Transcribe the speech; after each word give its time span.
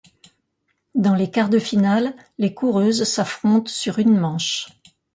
Dans 0.95 1.13
les 1.13 1.29
quarts 1.29 1.51
de 1.51 1.59
finale, 1.59 2.15
les 2.39 2.55
coureuses 2.55 3.03
s'affrontent 3.03 3.69
sur 3.69 3.99
une 3.99 4.17
manche. 4.17 4.69